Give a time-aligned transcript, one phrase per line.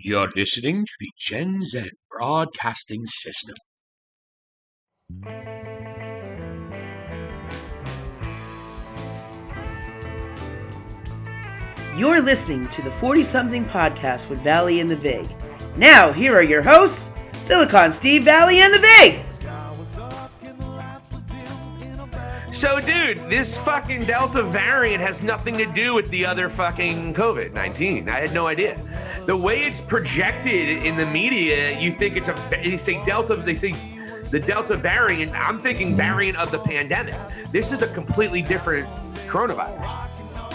[0.00, 3.56] You're listening to the Gen Xen Broadcasting System.
[11.96, 15.28] You're listening to the 40 something podcast with Valley and the Vig.
[15.76, 17.10] Now, here are your hosts,
[17.42, 19.27] Silicon Steve Valley and the Vig.
[22.58, 27.52] So, dude, this fucking Delta variant has nothing to do with the other fucking COVID
[27.52, 28.08] 19.
[28.08, 28.76] I had no idea.
[29.26, 33.54] The way it's projected in the media, you think it's a, they say Delta, they
[33.54, 33.76] say
[34.30, 35.34] the Delta variant.
[35.34, 37.14] I'm thinking variant of the pandemic.
[37.52, 38.88] This is a completely different
[39.28, 40.08] coronavirus.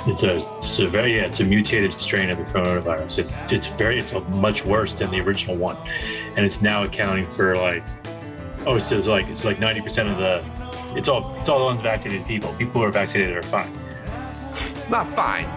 [0.06, 3.20] It's a, it's a very yeah, it's a mutated strain of the coronavirus.
[3.20, 5.78] It's it's very it's much worse than the original one,
[6.36, 7.82] and it's now accounting for like
[8.68, 10.44] oh it says like it's like ninety percent of the
[10.96, 12.54] it's all it's all unvaccinated people.
[12.54, 13.72] People who are vaccinated are fine.
[14.90, 15.48] Not fine,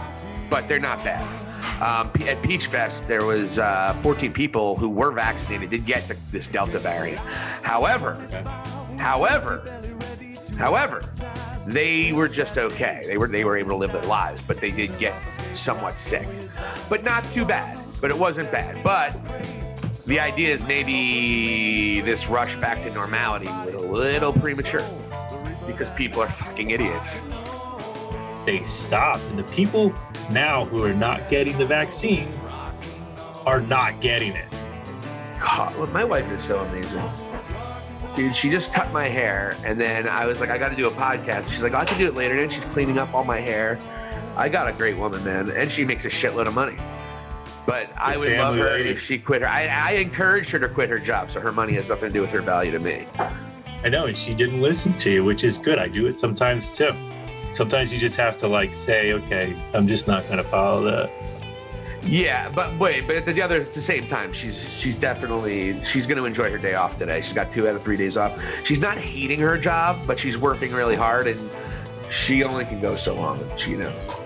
[0.49, 1.23] but they're not bad.
[1.83, 6.17] Um, at Peach Fest, there was uh, 14 people who were vaccinated did get the,
[6.31, 7.19] this Delta variant.
[7.63, 8.43] However, Okay.
[8.99, 9.63] however,
[10.57, 11.03] however,
[11.67, 13.03] they were just okay.
[13.07, 15.15] They were they were able to live their lives, but they did get
[15.53, 16.27] somewhat sick,
[16.89, 17.83] but not too bad.
[18.01, 18.79] But it wasn't bad.
[18.85, 19.17] But
[20.07, 24.85] the idea is maybe this rush back to normality was a little premature
[25.67, 27.23] because people are fucking idiots.
[28.45, 29.93] They stopped, and the people
[30.31, 32.29] now who are not getting the vaccine
[33.45, 34.49] are not getting it.
[35.41, 37.03] God, my wife is so amazing.
[38.15, 40.89] Dude, she just cut my hair, and then I was like, I got to do
[40.89, 41.51] a podcast.
[41.51, 42.35] She's like, I can do it later.
[42.35, 43.79] And then she's cleaning up all my hair.
[44.37, 46.77] I got a great woman, man, and she makes a shitload of money.
[47.67, 48.91] But I would love her lady.
[48.91, 49.49] if she quit her.
[49.49, 52.21] I, I encouraged her to quit her job, so her money has nothing to do
[52.21, 53.07] with her value to me.
[53.87, 55.79] I know, and she didn't listen to you, which is good.
[55.79, 56.93] I do it sometimes too.
[57.55, 61.09] Sometimes you just have to like say, okay, I'm just not going to follow that.
[62.03, 66.05] Yeah, but wait, but at the other at the same time, she's she's definitely she's
[66.05, 67.21] going to enjoy her day off today.
[67.21, 68.37] She's got two out of three days off.
[68.65, 71.49] She's not hating her job, but she's working really hard, and
[72.11, 73.39] she only can go so long.
[73.57, 74.17] She, you know.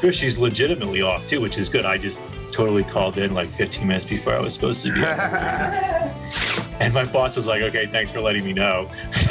[0.00, 1.84] Sure, she's legitimately off too, which is good.
[1.84, 2.22] I just
[2.52, 5.00] totally called in like 15 minutes before I was supposed to be.
[6.80, 8.90] and my boss was like, okay, thanks for letting me know.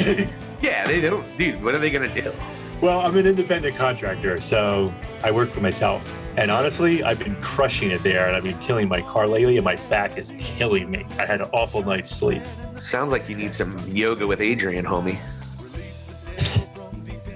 [0.62, 1.62] yeah, they don't, dude.
[1.62, 2.32] What are they going to do?
[2.80, 6.02] well, I'm an independent contractor, so I work for myself.
[6.36, 9.64] And honestly, I've been crushing it there and I've been killing my car lately, and
[9.64, 11.04] my back is killing me.
[11.18, 12.42] I had an awful night's sleep.
[12.72, 15.18] Sounds like you need some yoga with Adriene, homie.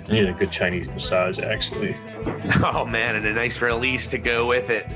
[0.09, 1.97] I need a good Chinese massage, actually.
[2.63, 4.87] Oh man, and a nice release to go with it.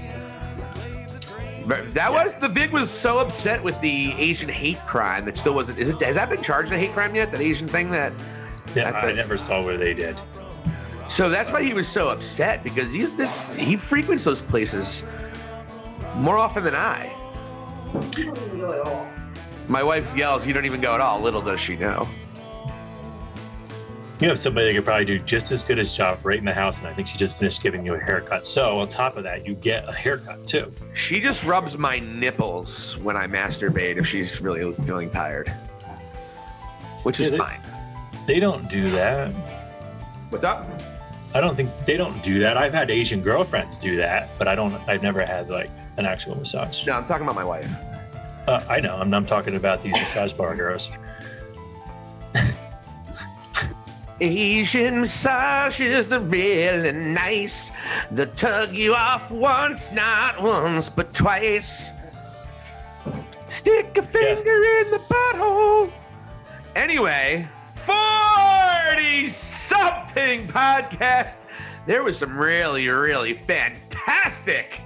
[1.68, 5.28] But That was the Vig was so upset with the Asian hate crime.
[5.28, 5.78] It still wasn't.
[5.78, 6.00] Is it?
[6.00, 7.30] Has that been charged a hate crime yet?
[7.30, 8.12] That Asian thing that.
[8.74, 10.16] Yeah, That- I never saw where they did.
[11.08, 13.38] So that's why he was so upset because he's this.
[13.56, 15.04] He frequents those places
[16.16, 17.12] more often than I.
[19.68, 22.08] My wife yells, "You don't even go at all." Little does she know.
[24.20, 26.52] You have somebody that could probably do just as good a job right in the
[26.52, 28.44] house, and I think she just finished giving you a haircut.
[28.44, 30.72] So on top of that, you get a haircut too.
[30.92, 35.48] She just rubs my nipples when I masturbate if she's really feeling tired,
[37.04, 37.60] which is they- fine.
[38.26, 39.32] They don't do that.
[40.30, 40.68] What's up?
[41.32, 42.56] I don't think they don't do that.
[42.56, 44.74] I've had Asian girlfriends do that, but I don't.
[44.88, 46.86] I've never had like an actual massage.
[46.86, 47.70] No, I'm talking about my wife.
[48.48, 48.96] Uh, I know.
[48.96, 50.90] I'm, I'm talking about these massage bar girls.
[54.20, 57.70] Asian massages are really nice.
[58.10, 61.92] They tug you off once, not once, but twice.
[63.46, 65.92] Stick a finger in the butthole.
[66.74, 71.44] Anyway, 40 something podcast.
[71.86, 74.80] There was some really, really fantastic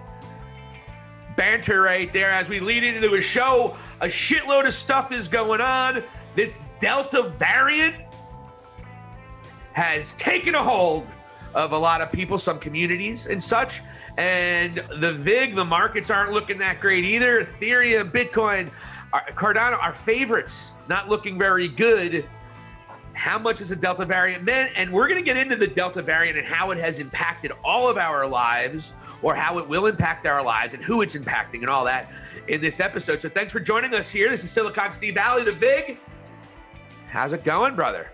[1.36, 3.76] banter right there as we lead into a show.
[4.00, 6.04] A shitload of stuff is going on.
[6.36, 7.96] This Delta variant
[9.72, 11.10] has taken a hold
[11.54, 13.82] of a lot of people, some communities and such.
[14.16, 17.44] And the VIG, the markets aren't looking that great either.
[17.44, 18.70] Ethereum, Bitcoin,
[19.12, 22.24] Cardano, our favorites, not looking very good.
[23.14, 24.72] How much is the Delta variant meant?
[24.74, 27.88] And we're going to get into the Delta variant and how it has impacted all
[27.88, 31.68] of our lives, or how it will impact our lives, and who it's impacting, and
[31.68, 32.10] all that
[32.48, 33.20] in this episode.
[33.20, 34.30] So thanks for joining us here.
[34.30, 35.98] This is Silicon Steve Valley, the VIG.
[37.08, 38.10] How's it going, brother?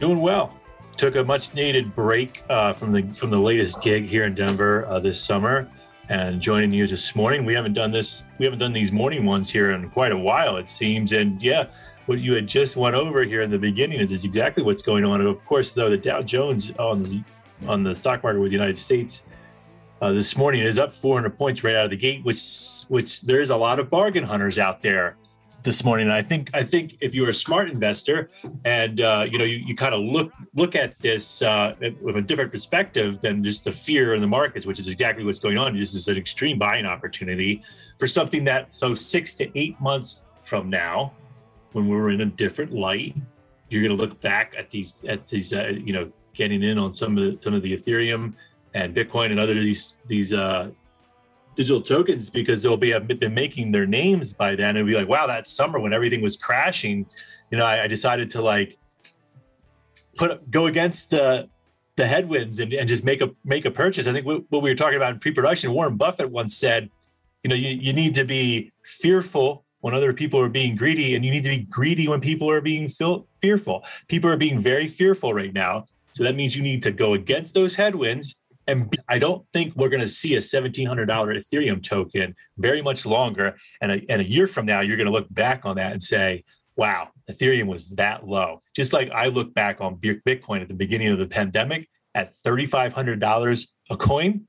[0.00, 0.52] Doing well.
[0.96, 4.86] Took a much needed break uh, from the from the latest gig here in Denver
[4.86, 5.68] uh, this summer,
[6.08, 7.44] and joining you this morning.
[7.44, 8.24] We haven't done this.
[8.38, 11.12] We haven't done these morning ones here in quite a while, it seems.
[11.12, 11.66] And yeah,
[12.06, 15.04] what you had just went over here in the beginning is, is exactly what's going
[15.04, 15.20] on.
[15.20, 17.22] Of course, though, the Dow Jones on the
[17.66, 19.22] on the stock market with the United States
[20.00, 23.50] uh, this morning is up 400 points right out of the gate, which which there's
[23.50, 25.16] a lot of bargain hunters out there
[25.64, 26.06] this morning.
[26.06, 28.28] And I think I think if you're a smart investor
[28.64, 32.22] and uh, you know you, you kind of look look at this uh, with a
[32.22, 35.76] different perspective than just the fear in the markets, which is exactly what's going on.
[35.76, 37.62] This is an extreme buying opportunity
[37.98, 41.12] for something that so six to eight months from now,
[41.72, 43.16] when we're in a different light,
[43.70, 46.94] you're going to look back at these at these uh, you know getting in on
[46.94, 48.34] some of the, some of the Ethereum
[48.74, 50.70] and Bitcoin and other these these uh,
[51.54, 55.08] digital tokens because they'll be have been making their names by then and be like,
[55.08, 57.06] wow, that summer when everything was crashing,
[57.50, 58.78] you know, I, I decided to like
[60.16, 61.48] put go against the
[61.96, 64.06] the headwinds and, and just make a make a purchase.
[64.06, 66.90] I think what, what we were talking about in pre-production, Warren Buffett once said,
[67.42, 71.24] you know, you, you need to be fearful when other people are being greedy, and
[71.24, 73.84] you need to be greedy when people are being feel, fearful.
[74.08, 75.84] People are being very fearful right now.
[76.12, 79.88] So that means you need to go against those headwinds and I don't think we're
[79.88, 83.56] going to see a $1,700 Ethereum token very much longer.
[83.80, 86.02] And a, and a year from now, you're going to look back on that and
[86.02, 86.44] say,
[86.76, 88.62] wow, Ethereum was that low.
[88.74, 93.66] Just like I look back on Bitcoin at the beginning of the pandemic at $3,500
[93.90, 94.46] a coin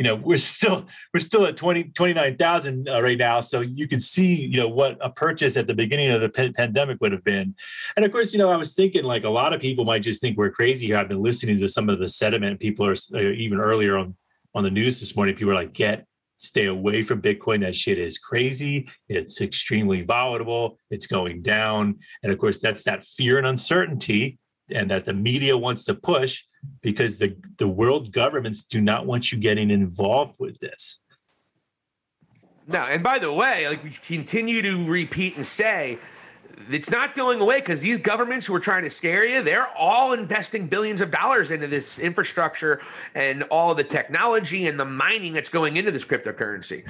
[0.00, 3.42] you know we're still we're still at 20 29,000 uh, right now.
[3.42, 6.52] So you can see you know what a purchase at the beginning of the p-
[6.52, 7.54] pandemic would have been.
[7.96, 10.22] And of course you know I was thinking like a lot of people might just
[10.22, 10.96] think we're crazy here.
[10.96, 12.60] I've been listening to some of the sentiment.
[12.60, 14.16] People are uh, even earlier on
[14.54, 16.06] on the news this morning people are like get
[16.38, 17.60] stay away from bitcoin.
[17.60, 18.88] That shit is crazy.
[19.10, 20.78] It's extremely volatile.
[20.88, 21.98] It's going down.
[22.22, 24.38] And of course that's that fear and uncertainty
[24.72, 26.42] and that the media wants to push
[26.82, 31.00] because the, the world governments do not want you getting involved with this.
[32.66, 35.98] No, and by the way, like we continue to repeat and say,
[36.70, 40.12] it's not going away because these governments who are trying to scare you, they're all
[40.12, 42.80] investing billions of dollars into this infrastructure
[43.14, 46.84] and all the technology and the mining that's going into this cryptocurrency.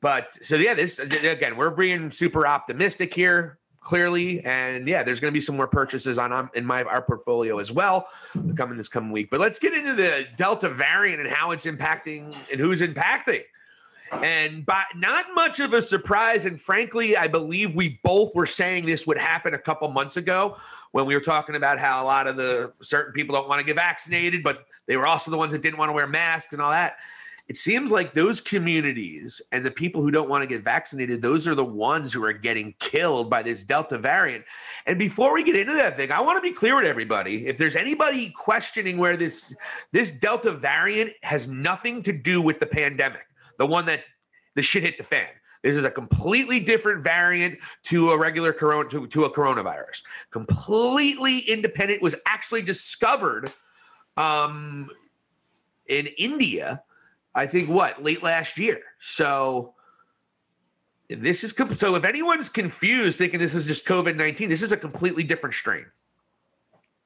[0.00, 4.44] But so yeah, this again, we're being super optimistic here clearly.
[4.44, 7.58] And yeah, there's going to be some more purchases on um, in my our portfolio
[7.58, 8.08] as well
[8.56, 9.30] coming this coming week.
[9.30, 13.42] But let's get into the Delta variant and how it's impacting and who's impacting.
[14.12, 18.86] And by not much of a surprise, and frankly, I believe we both were saying
[18.86, 20.56] this would happen a couple months ago
[20.92, 23.64] when we were talking about how a lot of the certain people don't want to
[23.64, 26.62] get vaccinated, but they were also the ones that didn't want to wear masks and
[26.62, 26.96] all that
[27.46, 31.46] it seems like those communities and the people who don't want to get vaccinated, those
[31.46, 34.44] are the ones who are getting killed by this Delta variant.
[34.86, 37.46] And before we get into that thing, I want to be clear with everybody.
[37.46, 39.54] If there's anybody questioning where this
[39.92, 43.26] this Delta variant has nothing to do with the pandemic,
[43.58, 44.00] the one that
[44.54, 45.28] the shit hit the fan.
[45.62, 50.02] This is a completely different variant to a regular corona to, to a coronavirus.
[50.30, 52.00] Completely independent.
[52.00, 53.52] Was actually discovered
[54.16, 54.90] um,
[55.88, 56.82] in India
[57.34, 58.80] I think what late last year.
[59.00, 59.74] So
[61.08, 64.76] this is so if anyone's confused thinking this is just COVID nineteen, this is a
[64.76, 65.86] completely different strain.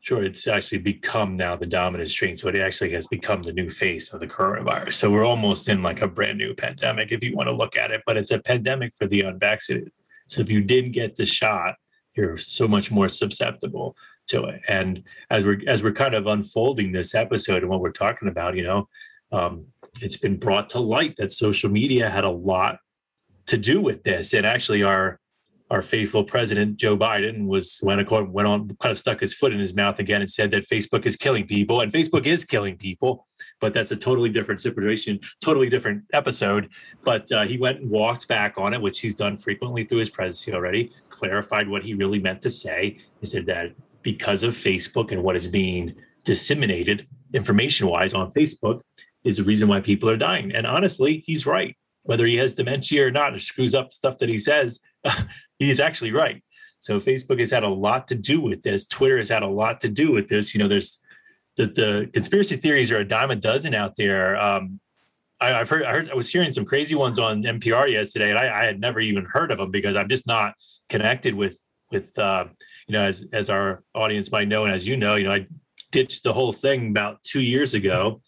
[0.01, 2.37] Sure, it's actually become now the dominant strain.
[2.37, 4.95] So it actually has become the new face of the coronavirus.
[4.95, 7.91] So we're almost in like a brand new pandemic, if you want to look at
[7.91, 8.03] it.
[8.07, 9.91] But it's a pandemic for the unvaccinated.
[10.29, 11.75] So if you didn't get the shot,
[12.15, 13.97] you're so much more susceptible
[14.29, 14.61] to it.
[14.69, 18.57] And as we're as we're kind of unfolding this episode and what we're talking about,
[18.57, 18.89] you know,
[19.33, 19.67] um,
[20.01, 22.79] it's been brought to light that social media had a lot
[23.47, 24.35] to do with this.
[24.35, 25.21] And actually, our
[25.71, 29.53] our faithful president Joe Biden was went on, went on kind of stuck his foot
[29.53, 32.77] in his mouth again and said that Facebook is killing people, and Facebook is killing
[32.77, 33.27] people.
[33.61, 36.71] But that's a totally different situation, totally different episode.
[37.05, 40.11] But uh, he went and walked back on it, which he's done frequently through his
[40.11, 40.93] presidency already.
[41.11, 42.99] Clarified what he really meant to say.
[43.21, 43.73] He said that
[44.03, 48.81] because of Facebook and what is being disseminated information-wise on Facebook,
[49.29, 50.53] is the reason why people are dying.
[50.53, 51.77] And honestly, he's right.
[52.03, 54.81] Whether he has dementia or not, screws up stuff that he says,
[55.59, 56.43] he is actually right.
[56.79, 58.87] So Facebook has had a lot to do with this.
[58.87, 60.55] Twitter has had a lot to do with this.
[60.55, 61.01] You know, there's
[61.57, 64.41] the, the conspiracy theories are a dime a dozen out there.
[64.41, 64.81] Um,
[65.41, 68.39] I, have heard, I heard, I was hearing some crazy ones on NPR yesterday, and
[68.39, 70.55] I, I, had never even heard of them because I'm just not
[70.89, 72.45] connected with with uh,
[72.87, 75.47] you know, as as our audience might know, and as you know, you know, I
[75.91, 78.21] ditched the whole thing about two years ago.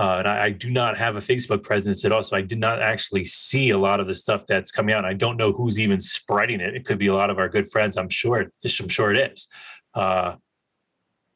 [0.00, 2.58] Uh, and I, I, do not have a Facebook presence at all, so I did
[2.58, 5.04] not actually see a lot of the stuff that's coming out.
[5.04, 6.74] I don't know who's even spreading it.
[6.74, 7.98] It could be a lot of our good friends.
[7.98, 8.46] I'm sure.
[8.64, 9.48] I'm sure it is.
[9.92, 10.36] Uh,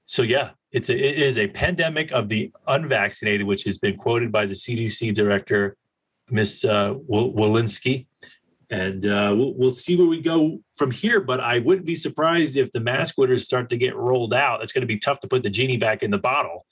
[0.06, 4.32] so yeah, it's a, it is a pandemic of the unvaccinated, which has been quoted
[4.32, 5.76] by the CDC director,
[6.30, 8.06] Miss uh, Walensky.
[8.70, 11.20] And uh, we'll, we'll see where we go from here.
[11.20, 14.62] But I wouldn't be surprised if the mask orders start to get rolled out.
[14.62, 16.64] It's going to be tough to put the genie back in the bottle.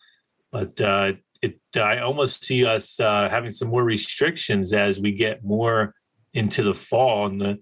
[0.50, 5.44] But uh, it I almost see us uh, having some more restrictions as we get
[5.44, 5.94] more
[6.32, 7.58] into the fall and the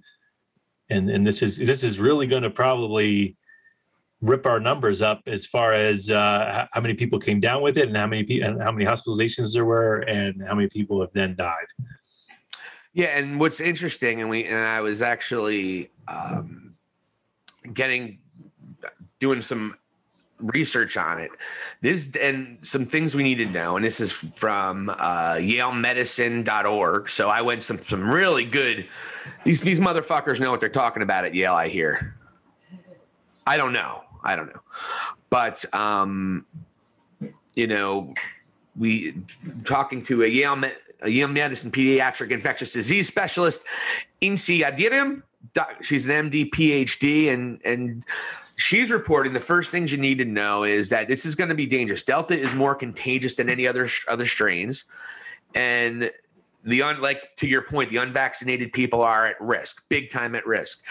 [0.89, 3.37] and and this is this is really going to probably
[4.21, 7.89] rip our numbers up as far as uh, how many people came down with it
[7.89, 11.11] and how many people and how many hospitalizations there were and how many people have
[11.15, 11.67] then died.
[12.93, 16.75] Yeah, and what's interesting, and we and I was actually um,
[17.73, 18.19] getting
[19.21, 19.77] doing some
[20.43, 21.31] research on it.
[21.81, 27.09] This and some things we need to know, and this is from uh, YaleMedicine.org.
[27.09, 28.87] So I went some some really good.
[29.45, 31.55] These these motherfuckers know what they're talking about at Yale.
[31.55, 32.17] I hear.
[33.47, 34.03] I don't know.
[34.23, 34.61] I don't know,
[35.31, 36.45] but um,
[37.55, 38.15] you know,
[38.77, 39.15] we
[39.65, 40.63] talking to a Yale
[41.03, 43.65] a Yale Medicine pediatric infectious disease specialist,
[44.23, 45.23] Inci Yildirim.
[45.83, 48.05] She's an MD, PhD, and and
[48.61, 51.55] she's reporting the first things you need to know is that this is going to
[51.55, 52.03] be dangerous.
[52.03, 54.85] Delta is more contagious than any other other strains,
[55.55, 56.11] and
[56.65, 60.47] the un like to your point, the unvaccinated people are at risk, big time at
[60.47, 60.85] risk.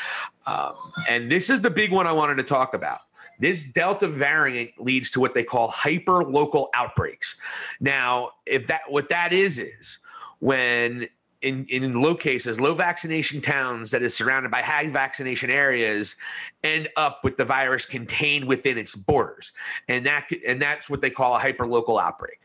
[0.48, 0.74] Um,
[1.08, 3.02] and this is the big one I wanted to talk about.
[3.40, 7.38] This Delta variant leads to what they call hyper local outbreaks.
[7.80, 10.00] Now, if that what that is is
[10.40, 11.08] when
[11.42, 16.16] in, in low cases, low vaccination towns that is surrounded by high vaccination areas
[16.64, 19.52] end up with the virus contained within its borders.
[19.88, 22.40] And that and that's what they call a hyperlocal outbreak.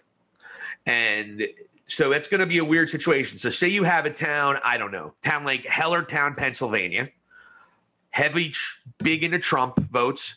[0.87, 1.43] And
[1.87, 3.37] so it's going to be a weird situation.
[3.37, 7.11] So say you have a town, I don't know, town like Hellertown, Pennsylvania,
[8.11, 8.53] heavy
[8.99, 10.35] big into Trump votes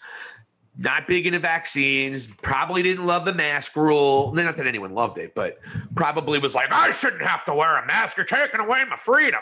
[0.78, 4.32] not big into vaccines, probably didn't love the mask rule.
[4.34, 5.60] Not that anyone loved it, but
[5.96, 8.18] probably was like, I shouldn't have to wear a mask.
[8.18, 9.42] You're taking away my freedom.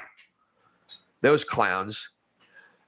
[1.21, 2.09] Those clowns.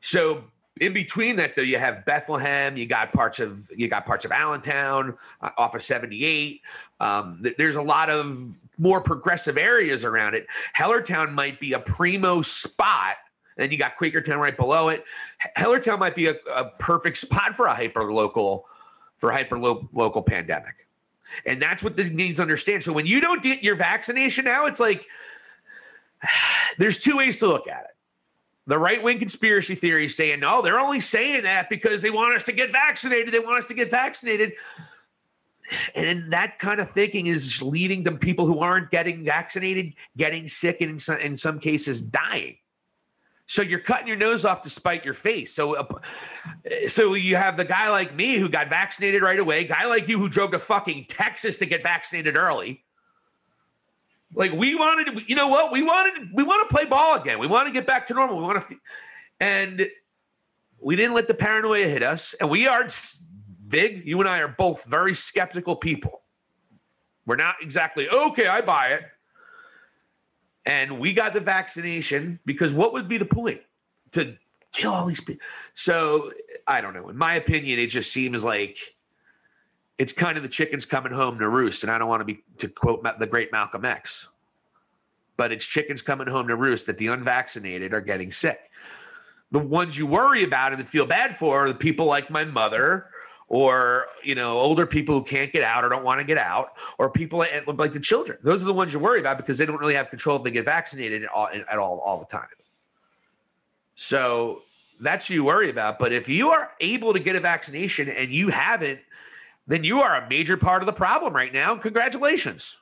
[0.02, 0.46] So
[0.80, 2.78] in between that, though, you have Bethlehem.
[2.78, 6.62] You got parts of you got parts of Allentown uh, off of 78.
[7.00, 10.46] Um, th- there's a lot of more progressive areas around it.
[10.78, 13.16] Hellertown might be a primo spot
[13.58, 15.04] then you got Quakertown right below it.
[15.58, 18.66] Hellertown might be a, a perfect spot for a hyper local,
[19.18, 20.88] for hyper local pandemic.
[21.46, 22.84] And that's what this needs understand.
[22.84, 25.06] So when you don't get your vaccination now, it's like
[26.78, 27.92] there's two ways to look at it.
[28.68, 32.44] The right wing conspiracy theory saying, no, they're only saying that because they want us
[32.46, 33.34] to get vaccinated.
[33.34, 34.54] They want us to get vaccinated.
[35.96, 40.82] And that kind of thinking is leading to people who aren't getting vaccinated, getting sick,
[40.82, 42.58] and in some, in some cases dying.
[43.48, 45.54] So you're cutting your nose off to spite your face.
[45.54, 45.86] So, uh,
[46.88, 50.20] so you have the guy like me who got vaccinated right away, guy like you
[50.20, 52.84] who drove to fucking Texas to get vaccinated early.
[54.34, 55.72] Like we wanted, to, you know what?
[55.72, 57.40] We wanted, we want to play ball again.
[57.40, 58.38] We want to get back to normal.
[58.38, 58.76] We want to,
[59.40, 59.88] and
[60.82, 62.36] we didn't let the paranoia hit us.
[62.42, 62.90] And we are
[63.70, 64.06] big.
[64.06, 66.22] You and I are both very skeptical people.
[67.26, 68.48] We're not exactly okay.
[68.48, 69.04] I buy it
[70.68, 73.62] and we got the vaccination because what would be the point
[74.12, 74.36] to
[74.74, 75.46] kill all these people?
[75.74, 76.34] So
[76.68, 77.08] I don't know.
[77.08, 78.78] In my opinion, it just seems like
[79.98, 81.84] it's kind of the chickens coming home to roost.
[81.84, 84.28] And I don't want to be to quote the great Malcolm X,
[85.38, 88.70] but it's chickens coming home to roost that the unvaccinated are getting sick.
[89.52, 93.08] The ones you worry about and feel bad for are the people like my mother
[93.48, 96.74] or you know older people who can't get out or don't want to get out
[96.98, 98.38] or people like the children.
[98.44, 100.52] Those are the ones you worry about because they don't really have control if they
[100.52, 102.48] get vaccinated at all, at all all the time.
[103.96, 104.64] So
[105.00, 108.50] that's you worry about but if you are able to get a vaccination and you
[108.50, 109.00] haven't
[109.68, 111.76] then you are a major part of the problem right now.
[111.76, 112.78] Congratulations.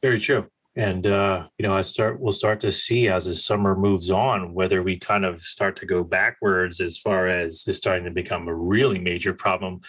[0.00, 3.74] Very true and uh, you know, I start we'll start to see as the summer
[3.74, 8.04] moves on whether we kind of start to go backwards as far as it's starting
[8.04, 9.80] to become a really major problem.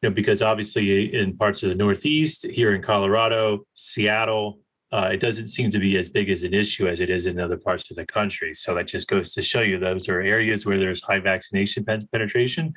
[0.00, 4.60] You know, because obviously in parts of the Northeast, here in Colorado, Seattle,
[4.92, 7.38] uh, it doesn't seem to be as big as an issue as it is in
[7.38, 8.54] other parts of the country.
[8.54, 12.08] So that just goes to show you those are areas where there's high vaccination pen-
[12.12, 12.72] penetration.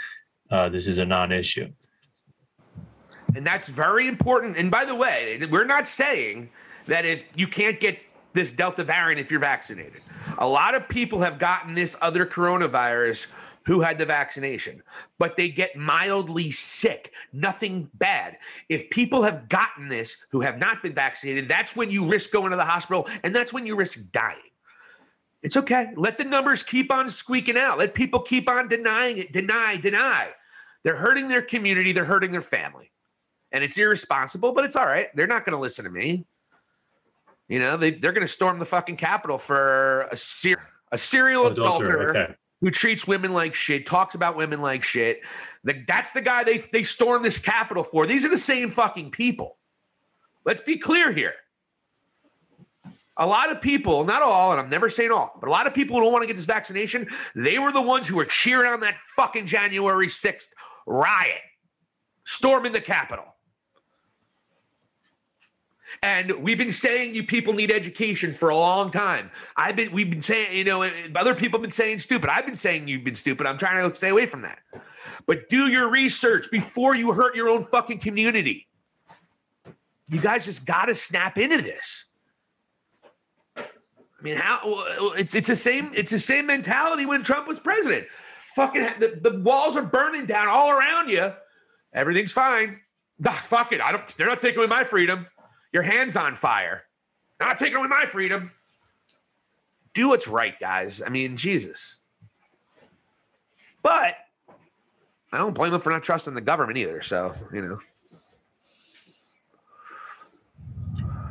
[0.52, 1.72] Uh, this is a non-issue.
[3.36, 4.58] And that's very important.
[4.58, 6.50] And by the way, we're not saying
[6.88, 8.00] that if you can't get
[8.34, 10.02] this Delta variant if you're vaccinated.
[10.40, 13.28] A lot of people have gotten this other coronavirus
[13.66, 14.84] who had the vaccination,
[15.20, 18.38] but they get mildly sick, nothing bad.
[18.68, 22.52] If people have gotten this who have not been vaccinated, that's when you risk going
[22.52, 24.38] to the hospital and that's when you risk dying.
[25.44, 25.92] It's okay.
[25.96, 27.78] Let the numbers keep on squeaking out.
[27.78, 30.30] Let people keep on denying it, deny, deny.
[30.84, 32.92] They're hurting their community, they're hurting their family.
[33.54, 35.16] And it's irresponsible, but it's all right.
[35.16, 36.26] They're not going to listen to me.
[37.54, 41.46] You know, they, they're going to storm the fucking Capitol for a, ser- a serial
[41.46, 42.34] adulterer, okay.
[42.62, 45.22] who treats women like shit, talks about women like shit.
[45.64, 48.08] The, that's the guy they, they stormed this Capitol for.
[48.08, 49.58] These are the same fucking people.
[50.46, 51.36] Let's be clear here.
[53.18, 55.76] A lot of people, not all, and I'm never saying all, but a lot of
[55.76, 58.74] people who don't want to get this vaccination, they were the ones who were cheering
[58.74, 60.50] on that fucking January 6th
[60.88, 61.42] riot,
[62.24, 63.33] storming the Capitol.
[66.02, 69.32] And we've been saying you people need education for a long time.
[69.56, 72.30] I've been, we've been saying, you know, other people have been saying stupid.
[72.30, 73.46] I've been saying you've been stupid.
[73.48, 74.60] I'm trying to stay away from that.
[75.26, 78.68] But do your research before you hurt your own fucking community.
[80.10, 82.06] You guys just got to snap into this.
[83.56, 83.64] I
[84.22, 84.60] mean, how
[85.18, 88.08] it's it's the same it's the same mentality when Trump was president.
[88.56, 91.34] Fucking the, the walls are burning down all around you.
[91.94, 92.80] Everything's fine.
[93.26, 93.82] Ah, fuck it.
[93.82, 94.18] I don't.
[94.18, 95.28] They're not taking away my freedom.
[95.74, 96.84] Your hands on fire.
[97.40, 98.52] Not taking away my freedom.
[99.94, 101.02] Do what's right, guys.
[101.06, 101.98] I mean, Jesus.
[103.82, 104.16] But
[105.34, 107.02] I don't blame them for not trusting the government either.
[107.02, 107.80] So you know.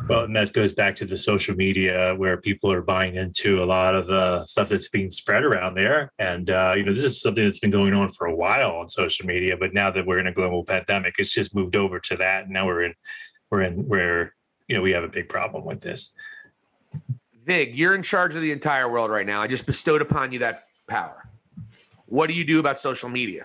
[0.09, 3.65] Well, and that goes back to the social media where people are buying into a
[3.65, 6.13] lot of the stuff that's being spread around there.
[6.19, 8.89] And, uh, you know, this is something that's been going on for a while on
[8.89, 12.17] social media, but now that we're in a global pandemic, it's just moved over to
[12.17, 12.45] that.
[12.45, 12.95] And now we're in,
[13.53, 14.35] we're in where,
[14.67, 16.13] you know, we have a big problem with this.
[17.45, 19.43] Vig, you're in charge of the entire world right now.
[19.43, 21.23] I just bestowed upon you that power.
[22.07, 23.45] What do you do about social media?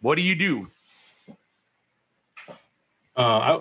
[0.00, 0.68] What do you do?
[3.16, 3.60] Uh, I,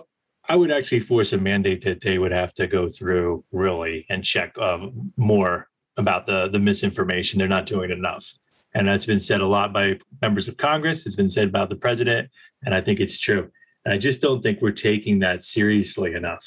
[0.49, 4.25] I would actually force a mandate that they would have to go through really and
[4.25, 7.37] check uh, more about the the misinformation.
[7.37, 8.33] They're not doing enough,
[8.73, 11.05] and that's been said a lot by members of Congress.
[11.05, 12.31] It's been said about the president,
[12.65, 13.51] and I think it's true.
[13.85, 16.45] I just don't think we're taking that seriously enough,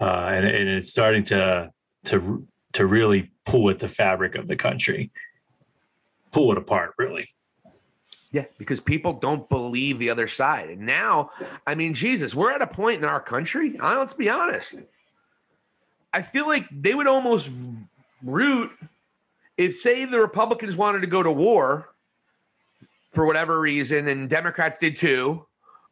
[0.00, 1.70] uh, and, and it's starting to
[2.06, 5.10] to to really pull at the fabric of the country,
[6.32, 7.30] pull it apart, really.
[8.30, 10.68] Yeah, because people don't believe the other side.
[10.68, 11.30] And now,
[11.66, 13.78] I mean, Jesus, we're at a point in our country.
[13.80, 14.74] I let's be honest.
[16.12, 17.50] I feel like they would almost
[18.22, 18.70] root
[19.56, 21.90] if, say, the Republicans wanted to go to war
[23.12, 25.46] for whatever reason, and Democrats did too,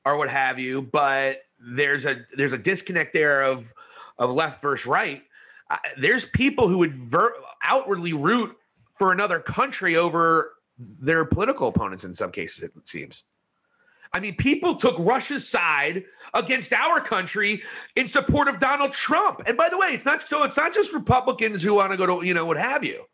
[0.06, 0.80] or what have you.
[0.80, 3.74] But there's a there's a disconnect there of
[4.18, 5.22] of left versus right.
[5.68, 8.56] Uh, there's people who would ver- outwardly root
[8.94, 13.24] for another country over their political opponents in some cases, it seems.
[14.12, 17.62] I mean, people took Russia's side against our country
[17.96, 19.42] in support of Donald Trump.
[19.46, 22.20] And by the way, it's not so it's not just Republicans who want to go
[22.20, 23.04] to, you know, what have you.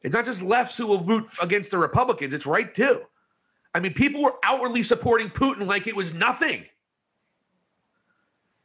[0.00, 3.02] It's not just lefts who will root against the Republicans, it's right too.
[3.74, 6.66] I mean, people were outwardly supporting Putin like it was nothing.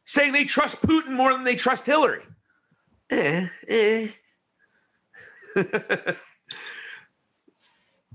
[0.06, 2.24] Saying they trust Putin more than they trust Hillary.
[3.10, 4.08] Eh, eh.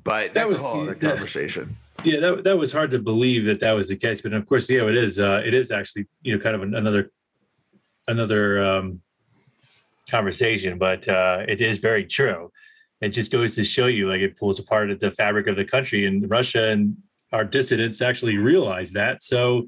[0.04, 1.76] But that was a whole other conversation.
[2.04, 4.68] Yeah, that, that was hard to believe that that was the case, but of course,
[4.68, 5.20] yeah, it is.
[5.20, 7.10] Uh, it is actually, you know, kind of another
[8.08, 9.00] another um,
[10.10, 12.50] conversation, but uh, it is very true.
[13.02, 16.06] It just goes to show you, like, it pulls apart the fabric of the country,
[16.06, 16.96] and Russia and
[17.32, 19.22] our dissidents actually realize that.
[19.22, 19.66] So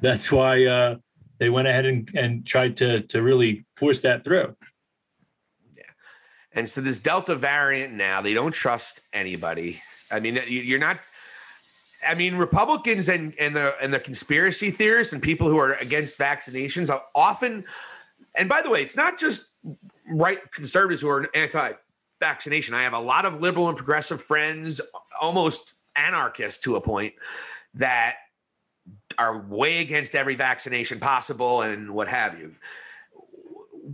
[0.00, 0.96] that's why uh,
[1.38, 4.56] they went ahead and, and tried to to really force that through.
[5.76, 5.82] Yeah
[6.56, 9.80] and so this Delta variant now, they don't trust anybody.
[10.10, 10.98] I mean, you're not.
[12.06, 16.18] I mean, Republicans and and the and the conspiracy theorists and people who are against
[16.18, 17.64] vaccinations are often.
[18.34, 19.46] And by the way, it's not just
[20.08, 21.26] right conservatives who are
[22.20, 22.74] anti-vaccination.
[22.74, 24.80] I have a lot of liberal and progressive friends,
[25.20, 27.14] almost anarchists to a point,
[27.74, 28.16] that
[29.18, 32.54] are way against every vaccination possible and what have you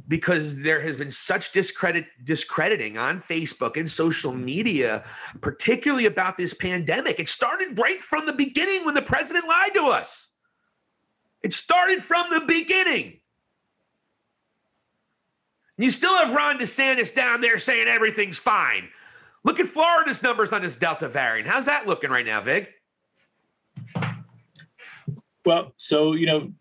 [0.09, 5.05] because there has been such discredit discrediting on Facebook and social media,
[5.43, 7.21] particularly about this pandemic.
[7.21, 10.29] It started right from the beginning when the president lied to us.
[11.43, 13.21] It started from the beginning.
[15.83, 18.89] You still have Ron DeSantis down there saying everything's fine.
[19.43, 21.49] Look at Florida's numbers on this Delta variant.
[21.49, 22.69] How's that looking right now, Vig?
[25.45, 26.53] Well, so you know,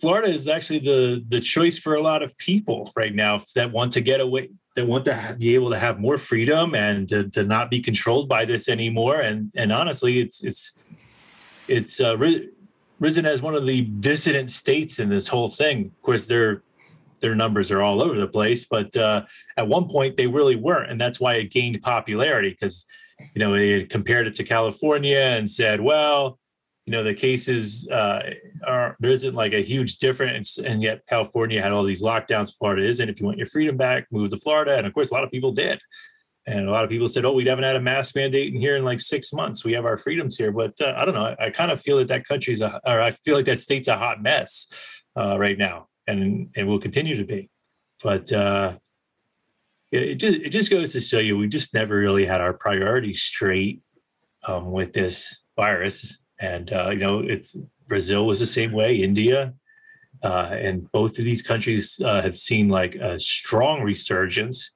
[0.00, 3.92] Florida is actually the the choice for a lot of people right now that want
[3.92, 7.30] to get away, that want to have, be able to have more freedom and to,
[7.30, 9.20] to not be controlled by this anymore.
[9.20, 10.72] And and honestly, it's it's
[11.68, 12.16] it's uh,
[12.98, 15.92] risen as one of the dissident states in this whole thing.
[15.96, 16.64] Of course, their
[17.20, 19.22] their numbers are all over the place, but uh,
[19.56, 22.84] at one point they really weren't, and that's why it gained popularity because
[23.34, 26.38] you know they compared it to California and said, well
[26.86, 28.22] you know the cases uh,
[28.66, 32.86] are there isn't like a huge difference and yet california had all these lockdowns florida
[32.86, 33.08] isn't.
[33.08, 34.76] If you want your freedom back move to florida.
[34.76, 35.80] And of course a lot of people did.
[36.46, 38.76] And a lot of people said oh we haven't had a mask mandate in here
[38.76, 39.64] in like six months.
[39.64, 40.52] We have our freedoms here.
[40.52, 41.34] But uh, i don't know.
[41.38, 43.88] I, I, kind of feel that that country's a or i feel like that state's
[43.88, 44.66] a hot mess
[45.16, 47.50] uh, right now and and will continue to be.
[48.02, 48.76] But uh,
[49.90, 53.22] it, just it just goes to show you we just never really had our priorities
[53.22, 53.82] straight
[54.46, 59.54] um, with this virus, and uh, you know it's Brazil was the same way, India,
[60.22, 64.70] uh, and both of these countries uh, have seen like a strong resurgence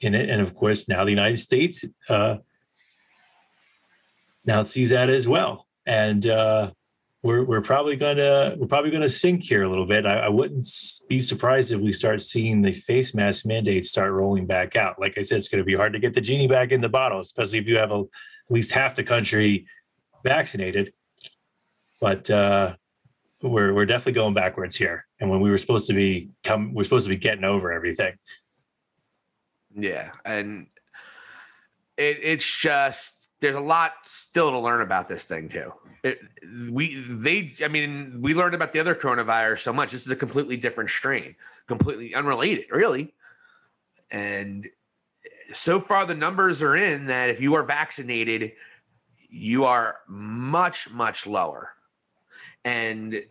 [0.00, 2.36] in it, and of course now the United States uh,
[4.44, 6.70] now sees that as well, and uh,
[7.22, 10.06] we're we're probably gonna we're probably gonna sink here a little bit.
[10.06, 10.66] I, I wouldn't
[11.08, 15.00] be surprised if we start seeing the face mask mandates start rolling back out.
[15.00, 16.88] Like I said, it's going to be hard to get the genie back in the
[16.88, 19.66] bottle, especially if you have a, at least half the country
[20.24, 20.92] vaccinated.
[22.00, 22.76] But uh,
[23.42, 25.04] we're we're definitely going backwards here.
[25.20, 28.14] And when we were supposed to be come, we're supposed to be getting over everything.
[29.74, 30.68] Yeah, and
[31.96, 35.72] it, it's just there's a lot still to learn about this thing too.
[36.70, 39.92] We they I mean we learned about the other coronavirus so much.
[39.92, 41.34] This is a completely different strain,
[41.66, 43.14] completely unrelated, really.
[44.10, 44.68] And
[45.52, 48.52] so far the numbers are in that if you are vaccinated,
[49.28, 51.70] you are much much lower.
[52.64, 53.22] And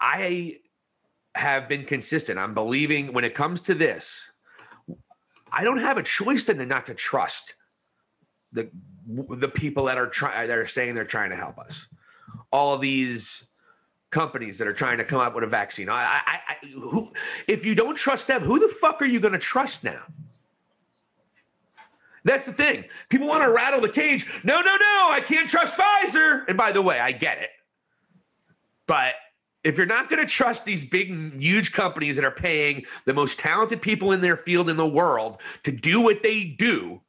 [0.00, 0.58] I
[1.34, 2.38] have been consistent.
[2.38, 4.28] I'm believing when it comes to this,
[5.50, 7.54] I don't have a choice than not to trust
[8.52, 8.70] the
[9.06, 11.86] the people that are trying that are saying they're trying to help us.
[12.54, 13.48] All these
[14.10, 15.88] companies that are trying to come up with a vaccine.
[15.88, 17.12] I, I, I who,
[17.48, 20.02] if you don't trust them, who the fuck are you going to trust now?
[22.22, 22.84] That's the thing.
[23.08, 24.30] People want to rattle the cage.
[24.44, 26.44] No, no, no, I can't trust Pfizer.
[26.46, 27.50] And by the way, I get it.
[28.86, 29.14] But
[29.64, 33.40] if you're not going to trust these big, huge companies that are paying the most
[33.40, 37.00] talented people in their field in the world to do what they do,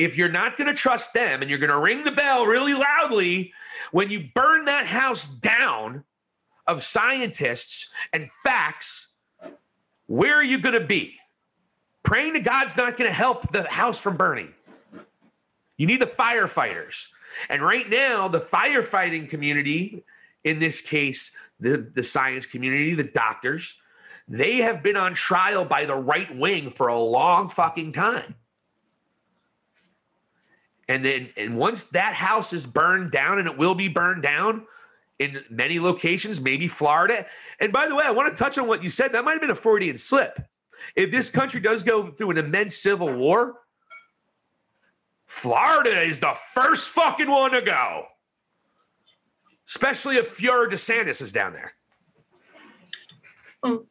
[0.00, 2.72] if you're not going to trust them and you're going to ring the bell really
[2.72, 3.52] loudly
[3.92, 6.02] when you burn that house down
[6.66, 9.12] of scientists and facts,
[10.06, 11.16] where are you going to be?
[12.02, 14.54] Praying to God's not going to help the house from burning.
[15.76, 17.06] You need the firefighters.
[17.50, 20.02] And right now, the firefighting community,
[20.44, 23.76] in this case, the, the science community, the doctors,
[24.28, 28.34] they have been on trial by the right wing for a long fucking time.
[30.90, 34.66] And then, and once that house is burned down, and it will be burned down
[35.20, 37.26] in many locations, maybe Florida.
[37.60, 39.12] And by the way, I want to touch on what you said.
[39.12, 40.40] That might have been a Freudian slip.
[40.96, 43.60] If this country does go through an immense civil war,
[45.26, 48.06] Florida is the first fucking one to go.
[49.68, 51.72] Especially if Fuhrer DeSantis is down there.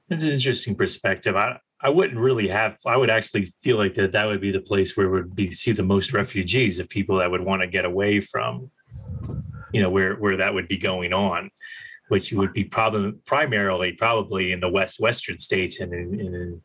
[0.10, 1.38] It's an interesting perspective.
[1.38, 2.78] I, I wouldn't really have.
[2.86, 5.72] I would actually feel like that that would be the place where would be see
[5.72, 8.70] the most refugees of people that would want to get away from,
[9.72, 11.50] you know, where where that would be going on,
[12.10, 16.62] which would be problem primarily probably in the west western states and in, in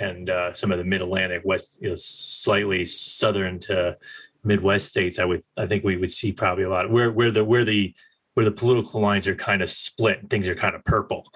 [0.00, 3.96] and uh, some of the mid Atlantic west, you know, slightly southern to
[4.44, 5.18] Midwest states.
[5.18, 7.94] I would I think we would see probably a lot where where the where the
[8.34, 10.30] where the political lines are kind of split.
[10.30, 11.30] Things are kind of purple.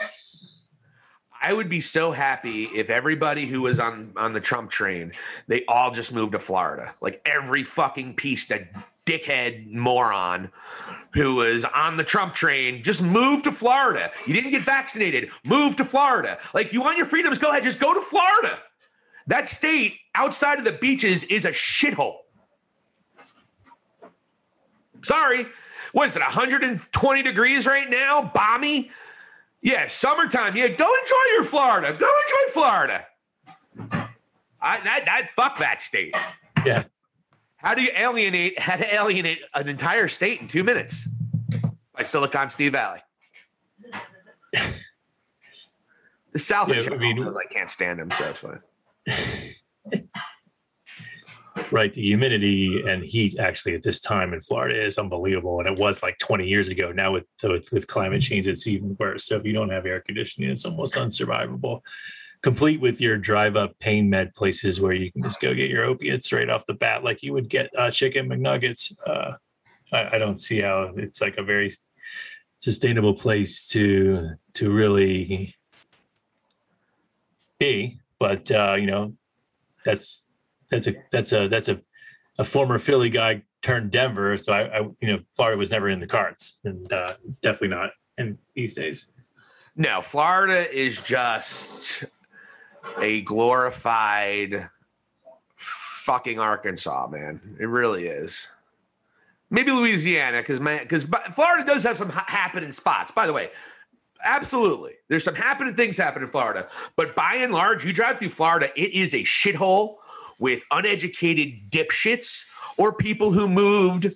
[1.40, 5.12] I would be so happy if everybody who was on on the Trump train,
[5.46, 6.94] they all just moved to Florida.
[7.00, 8.72] Like every fucking piece that
[9.06, 10.50] dickhead moron
[11.14, 14.10] who was on the Trump train just moved to Florida.
[14.26, 16.38] You didn't get vaccinated, move to Florida.
[16.54, 18.58] Like you want your freedoms, go ahead, just go to Florida.
[19.26, 22.16] That state outside of the beaches is a shithole.
[25.02, 25.46] Sorry.
[25.92, 28.30] What is it, 120 degrees right now?
[28.34, 28.90] Balmy?
[29.60, 30.56] Yeah, summertime.
[30.56, 31.92] Yeah, go enjoy your Florida.
[31.98, 33.06] Go enjoy Florida.
[34.60, 36.14] I that that fuck that state.
[36.64, 36.84] Yeah.
[37.56, 41.08] How do you alienate how to alienate an entire state in two minutes?
[41.94, 43.00] By Silicon Steve Valley.
[46.32, 50.08] the South Yeah, I mean- I can't stand them, so it's fine.
[51.70, 51.92] Right.
[51.92, 55.60] The humidity and heat actually at this time in Florida is unbelievable.
[55.60, 56.92] And it was like 20 years ago.
[56.92, 59.26] Now with, with, with climate change, it's even worse.
[59.26, 61.80] So if you don't have air conditioning, it's almost unsurvivable.
[62.40, 65.84] Complete with your drive up pain med places where you can just go get your
[65.84, 68.92] opiates right off the bat, like you would get uh, chicken McNuggets.
[69.04, 69.32] Uh,
[69.92, 71.72] I, I don't see how it's like a very
[72.58, 75.56] sustainable place to to really
[77.58, 77.98] be.
[78.20, 79.14] But uh, you know,
[79.84, 80.27] that's
[80.70, 81.80] that's a that's a that's a,
[82.38, 84.36] a former Philly guy turned Denver.
[84.36, 87.68] So I, I you know Florida was never in the cards, and uh, it's definitely
[87.68, 89.10] not in these days.
[89.76, 92.04] No, Florida is just
[93.00, 94.68] a glorified
[95.56, 97.56] fucking Arkansas, man.
[97.60, 98.48] It really is.
[99.50, 103.12] Maybe Louisiana, because man, because Florida does have some ha- happening spots.
[103.12, 103.50] By the way,
[104.24, 104.94] Absolutely.
[105.08, 106.68] There's some happening things happen in Florida.
[106.96, 109.96] But by and large, you drive through Florida, it is a shithole
[110.38, 112.44] with uneducated dipshits
[112.76, 114.12] or people who moved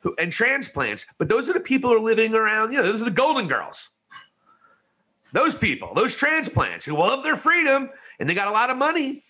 [0.00, 1.06] who, and transplants.
[1.18, 3.48] But those are the people who are living around, you know, those are the golden
[3.48, 3.90] girls.
[5.32, 9.22] Those people, those transplants who love their freedom and they got a lot of money.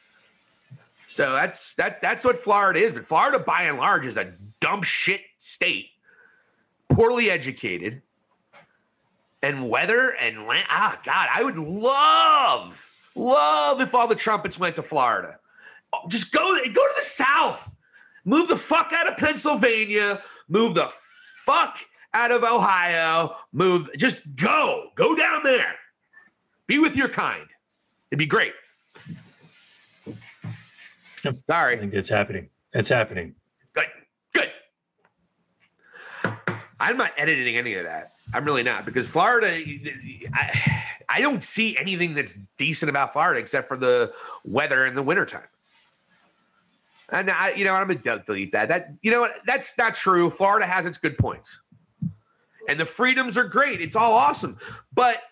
[1.09, 2.93] So that's that's that's what Florida is.
[2.93, 5.91] But Florida, by and large, is a dumb shit state,
[6.89, 8.03] poorly educated,
[9.43, 10.67] and weather and land.
[10.69, 15.39] Ah, God, I would love, love if all the trumpets went to Florida.
[16.09, 17.71] Just go, go to the South.
[18.25, 20.21] Move the fuck out of Pennsylvania.
[20.49, 20.91] Move the
[21.45, 21.79] fuck
[22.13, 23.37] out of Ohio.
[23.53, 25.75] Move, just go, go down there.
[26.67, 27.47] Be with your kind.
[28.11, 28.53] It'd be great.
[31.25, 31.35] Yep.
[31.49, 31.77] I Sorry.
[31.79, 32.49] think that's happening.
[32.73, 33.35] That's happening.
[33.73, 33.87] Good.
[34.33, 34.51] Good.
[36.79, 38.09] I'm not editing any of that.
[38.35, 39.49] I'm really not because Florida,
[40.33, 44.13] I, I don't see anything that's decent about Florida except for the
[44.45, 45.47] weather in the wintertime.
[47.11, 48.69] And I, you know, I'm gonna delete that.
[48.69, 50.31] That, you know, that's not true.
[50.31, 51.61] Florida has its good points,
[52.69, 53.81] and the freedoms are great.
[53.81, 54.59] It's all awesome,
[54.93, 55.23] but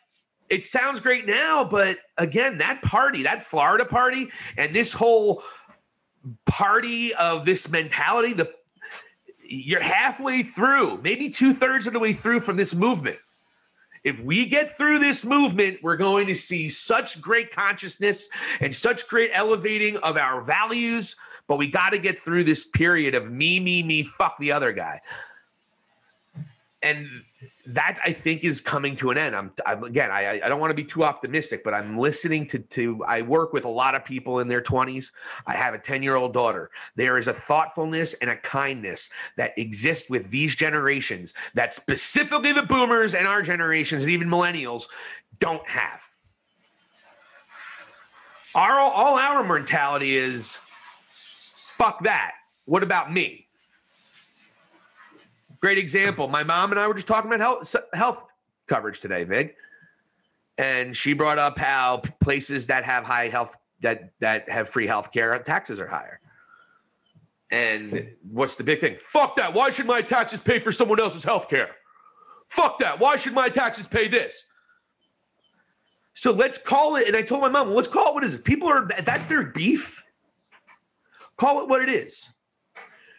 [0.50, 1.64] it sounds great now.
[1.64, 5.42] But again, that party, that Florida party, and this whole
[6.46, 8.52] party of this mentality, the
[9.46, 13.18] you're halfway through, maybe two thirds of the way through from this movement.
[14.02, 18.28] If we get through this movement, we're going to see such great consciousness
[18.60, 21.16] and such great elevating of our values.
[21.46, 24.72] But we got to get through this period of me, me, me, fuck the other
[24.72, 25.00] guy.
[26.82, 27.08] And
[27.66, 29.34] that I think is coming to an end.
[29.34, 32.58] I'm, I'm again, I, I don't want to be too optimistic, but I'm listening to,
[32.58, 35.10] to, I work with a lot of people in their 20s.
[35.46, 36.70] I have a 10 year old daughter.
[36.94, 42.62] There is a thoughtfulness and a kindness that exists with these generations that specifically the
[42.62, 44.84] boomers and our generations and even millennials
[45.40, 46.02] don't have.
[48.54, 50.58] Our, all our mentality is
[51.76, 52.32] fuck that.
[52.66, 53.46] What about me?
[55.60, 56.28] Great example.
[56.28, 58.18] My mom and I were just talking about health, health
[58.66, 59.54] coverage today, Vig.
[60.58, 65.12] And she brought up how places that have high health that that have free health
[65.12, 66.20] care taxes are higher.
[67.50, 68.96] And what's the big thing?
[69.00, 69.52] Fuck that.
[69.52, 71.70] Why should my taxes pay for someone else's health care?
[72.48, 72.98] Fuck that.
[72.98, 74.44] Why should my taxes pay this?
[76.14, 77.08] So let's call it.
[77.08, 78.44] And I told my mom, let's call it what is it?
[78.44, 80.02] People are that's their beef.
[81.36, 82.28] Call it what it is.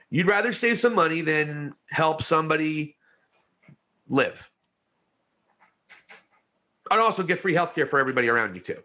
[0.09, 2.95] You'd rather save some money than help somebody
[4.07, 4.49] live.
[6.91, 8.81] And also get free healthcare for everybody around you too.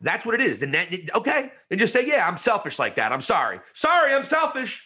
[0.00, 0.60] That's what it is.
[0.60, 3.12] Then that, okay, then just say, yeah, I'm selfish like that.
[3.12, 3.58] I'm sorry.
[3.72, 4.84] Sorry, I'm selfish.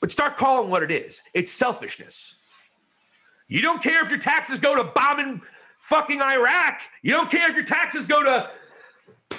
[0.00, 1.20] But start calling what it is.
[1.34, 2.36] It's selfishness.
[3.48, 5.42] You don't care if your taxes go to bombing
[5.80, 6.80] fucking Iraq.
[7.02, 8.50] You don't care if your taxes go to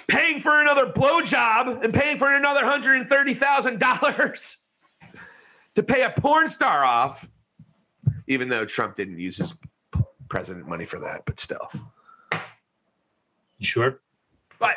[0.08, 4.56] paying for another blowjob and paying for another $130,000
[5.76, 7.28] to pay a porn star off,
[8.28, 9.56] even though Trump didn't use his
[10.30, 11.70] president money for that, but still.
[13.58, 14.00] You sure?
[14.60, 14.76] But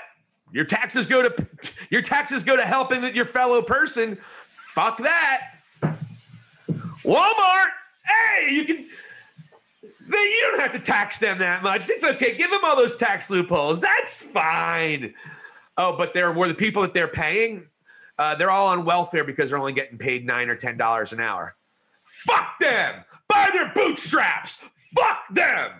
[0.52, 1.46] your taxes go to
[1.90, 4.18] your taxes go to helping your fellow person.
[4.50, 5.54] Fuck that.
[7.02, 7.70] Walmart,
[8.04, 8.86] hey, you can
[10.28, 11.88] you don't have to tax them that much.
[11.88, 12.36] It's okay.
[12.36, 13.80] Give them all those tax loopholes.
[13.80, 15.14] That's fine.
[15.76, 17.66] Oh, but they're were the people that they're paying,
[18.18, 21.20] uh, they're all on welfare because they're only getting paid nine or ten dollars an
[21.20, 21.54] hour.
[22.04, 23.04] Fuck them.
[23.28, 24.58] Buy their bootstraps.
[24.94, 25.70] Fuck them.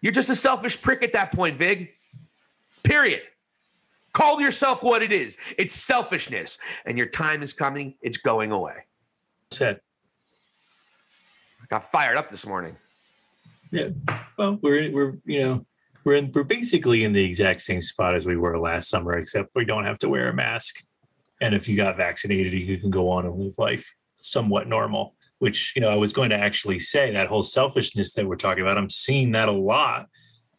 [0.00, 1.90] You're just a selfish prick at that point, Vig.
[2.82, 3.22] Period.
[4.12, 5.36] Call yourself what it is.
[5.58, 6.58] It's selfishness.
[6.86, 7.94] And your time is coming.
[8.00, 8.76] It's going away.
[9.50, 9.80] Said.
[11.70, 12.74] Got fired up this morning.
[13.70, 13.90] Yeah.
[14.36, 15.66] Well, we're we're you know
[16.02, 19.54] we're in we're basically in the exact same spot as we were last summer, except
[19.54, 20.82] we don't have to wear a mask.
[21.40, 25.14] And if you got vaccinated, you can go on and live life somewhat normal.
[25.38, 28.62] Which you know, I was going to actually say that whole selfishness that we're talking
[28.62, 28.76] about.
[28.76, 30.06] I'm seeing that a lot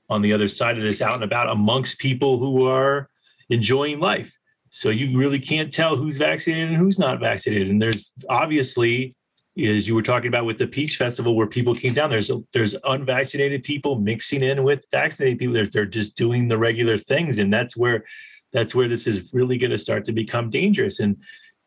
[0.10, 3.10] on the other side of this, out and about amongst people who are
[3.50, 4.34] enjoying life.
[4.70, 7.70] So you really can't tell who's vaccinated and who's not vaccinated.
[7.70, 9.14] And there's obviously
[9.56, 12.10] is you were talking about with the Peach Festival where people came down.
[12.10, 15.54] There's there's unvaccinated people mixing in with vaccinated people.
[15.54, 18.06] They're, they're just doing the regular things, and that's where
[18.54, 21.00] that's where this is really going to start to become dangerous.
[21.00, 21.18] And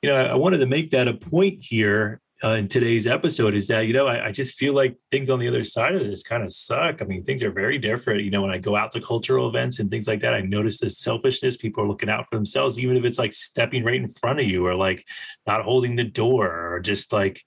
[0.03, 3.69] you know, I wanted to make that a point here uh, in today's episode is
[3.69, 6.23] that you know I, I just feel like things on the other side of this
[6.23, 7.01] kind of suck.
[7.01, 8.23] I mean, things are very different.
[8.23, 10.79] You know, when I go out to cultural events and things like that, I notice
[10.79, 11.57] this selfishness.
[11.57, 14.47] People are looking out for themselves, even if it's like stepping right in front of
[14.47, 15.07] you, or like
[15.47, 17.45] not holding the door, or just like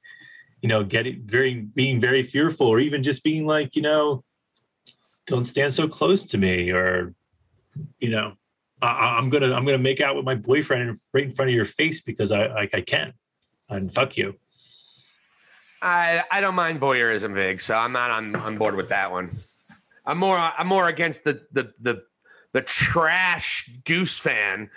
[0.61, 4.23] you know getting very being very fearful or even just being like you know
[5.27, 7.13] don't stand so close to me or
[7.99, 8.33] you know
[8.81, 11.65] I, am gonna i'm gonna make out with my boyfriend right in front of your
[11.65, 13.13] face because i i, I can
[13.69, 14.35] and fuck you
[15.81, 17.61] I I don't mind voyeurism, Vig.
[17.61, 19.29] So I'm not on, on board with that one.
[20.05, 22.03] I'm more I'm more against the the the
[22.53, 24.69] the trash goose fan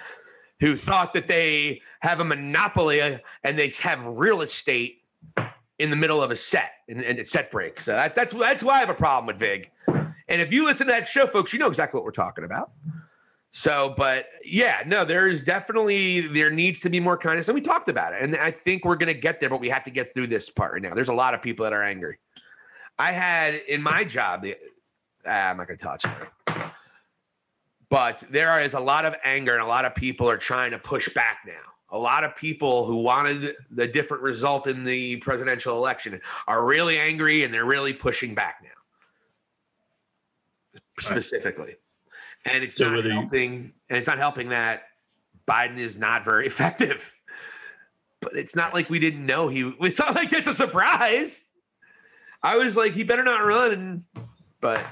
[0.59, 5.00] who thought that they have a monopoly and they have real estate
[5.81, 7.81] in the middle of a set and, and it's set break.
[7.81, 9.71] So that, that's that's why I have a problem with Vig.
[9.87, 12.71] And if you listen to that show, folks, you know exactly what we're talking about.
[13.51, 17.61] So, but yeah, no, there is definitely there needs to be more kindness, and we
[17.61, 20.15] talked about it, and I think we're gonna get there, but we have to get
[20.15, 20.95] through this part right now.
[20.95, 22.19] There's a lot of people that are angry.
[22.99, 26.05] I had in my job, uh, I'm not gonna tell it
[27.89, 30.79] but there is a lot of anger, and a lot of people are trying to
[30.79, 31.70] push back now.
[31.93, 36.99] A lot of people who wanted the different result in the presidential election are really
[36.99, 38.69] angry, and they're really pushing back now,
[40.99, 41.77] specifically
[42.45, 43.53] and it's so not helping.
[43.53, 43.71] You...
[43.89, 44.85] and it's not helping that
[45.49, 47.13] Biden is not very effective.
[48.21, 49.73] But it's not like we didn't know he.
[49.81, 51.47] It's not like it's a surprise.
[52.43, 54.05] I was like, he better not run,
[54.61, 54.83] but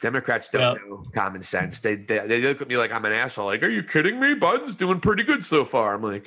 [0.00, 1.80] Democrats don't know common sense.
[1.80, 3.46] They, they they look at me like I'm an asshole.
[3.46, 4.34] Like, are you kidding me?
[4.34, 5.94] Biden's doing pretty good so far.
[5.94, 6.26] I'm like,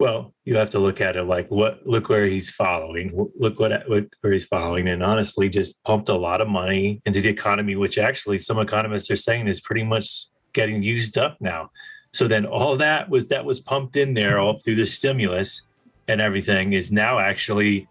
[0.00, 3.28] Well, you have to look at it like what look where he's following.
[3.38, 7.20] Look what, what where he's following, and honestly, just pumped a lot of money into
[7.20, 11.70] the economy, which actually some economists are saying is pretty much getting used up now.
[12.12, 15.68] So then all that was that was pumped in there all through the stimulus
[16.08, 17.86] and everything is now actually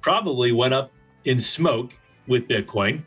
[0.00, 0.92] probably went up
[1.24, 1.92] in smoke
[2.26, 3.02] with Bitcoin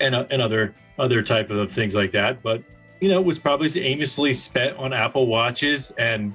[0.00, 2.42] and uh, and other other type of things like that.
[2.42, 2.62] But
[3.00, 6.34] you know, was probably aimlessly spent on Apple watches and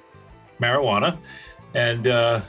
[0.60, 1.18] marijuana
[1.74, 2.42] and uh,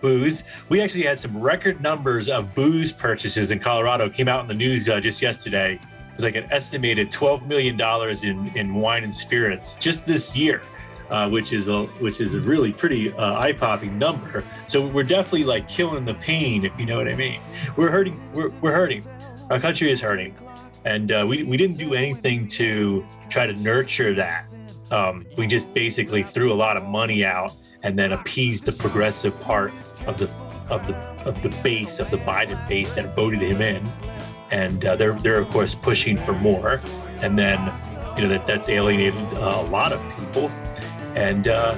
[0.00, 0.42] booze.
[0.68, 4.06] We actually had some record numbers of booze purchases in Colorado.
[4.06, 5.74] It came out in the news uh, just yesterday.
[5.74, 7.80] It was like an estimated $12 million
[8.22, 10.62] in, in wine and spirits just this year.
[11.14, 14.42] Uh, which is a which is a really pretty uh, eye-popping number.
[14.66, 17.40] So we're definitely like killing the pain, if you know what I mean.
[17.76, 18.20] We're hurting.
[18.34, 19.04] We're, we're hurting.
[19.48, 20.34] Our country is hurting,
[20.84, 24.52] and uh, we we didn't do anything to try to nurture that.
[24.90, 27.52] Um, we just basically threw a lot of money out
[27.84, 29.70] and then appeased the progressive part
[30.08, 30.28] of the
[30.68, 30.96] of the
[31.28, 33.86] of the base of the Biden base that voted him in,
[34.50, 36.80] and uh, they're they're of course pushing for more,
[37.22, 37.60] and then
[38.16, 40.50] you know that that's alienated uh, a lot of people,
[41.14, 41.76] and uh,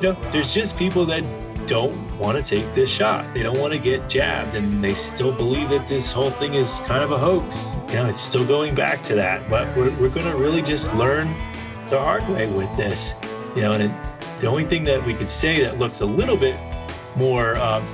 [0.00, 1.24] you know there's just people that
[1.66, 3.32] don't want to take this shot.
[3.34, 6.80] They don't want to get jabbed, and they still believe that this whole thing is
[6.80, 7.74] kind of a hoax.
[7.88, 9.48] You know, it's still going back to that.
[9.48, 11.26] But we're, we're going to really just learn
[11.88, 13.14] the hard way with this.
[13.54, 16.36] You know, and it, the only thing that we could say that looks a little
[16.36, 16.56] bit
[17.16, 17.84] more um,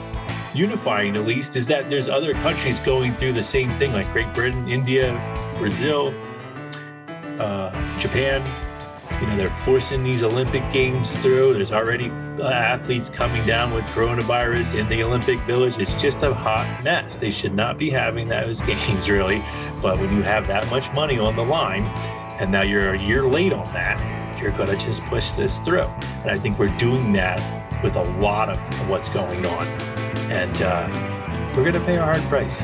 [0.55, 4.33] unifying, at least, is that there's other countries going through the same thing, like Great
[4.35, 5.13] Britain, India,
[5.59, 6.13] Brazil,
[7.39, 8.43] uh, Japan.
[9.23, 11.55] You know, they're forcing these Olympic Games through.
[11.55, 15.79] There's already uh, athletes coming down with coronavirus in the Olympic Village.
[15.79, 17.19] It's just a hot mess.
[17.19, 19.41] They should not be having those games, really.
[19.81, 21.85] But when you have that much money on the line,
[22.41, 25.89] and now you're a year late on that, you're going to just push this through.
[26.23, 28.59] And I think we're doing that with a lot of
[28.89, 29.69] what's going on.
[30.33, 32.61] And uh, we're going to pay a hard price.